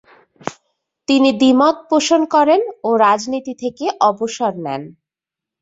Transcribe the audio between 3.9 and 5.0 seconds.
অবসর নেন।